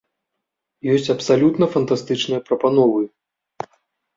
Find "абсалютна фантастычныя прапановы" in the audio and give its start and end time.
1.15-3.03